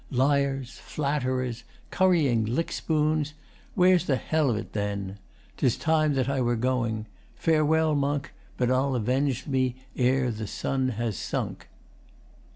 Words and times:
Liars! 0.09 0.79
Flatterers! 0.79 1.63
Currying 1.91 2.43
lick 2.45 2.71
spoons! 2.71 3.35
Where's 3.75 4.07
the 4.07 4.15
Hell 4.15 4.49
of 4.49 4.57
't 4.57 4.73
then? 4.73 5.19
'Tis 5.57 5.77
time 5.77 6.15
that 6.15 6.27
I 6.27 6.41
were 6.41 6.55
going. 6.55 7.05
Farewell, 7.35 7.93
Monk, 7.93 8.33
But 8.57 8.71
I'll 8.71 8.95
avenge 8.95 9.45
me 9.45 9.75
ere 9.95 10.31
the 10.31 10.47
sun 10.47 10.89
has 10.97 11.17
sunk. 11.19 11.67